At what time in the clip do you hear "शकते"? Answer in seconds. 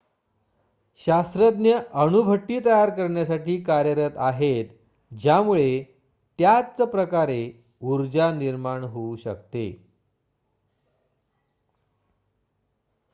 9.15-9.65